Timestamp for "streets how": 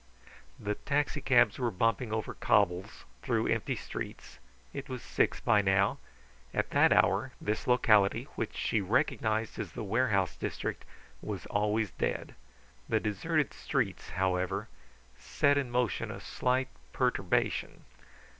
13.53-14.37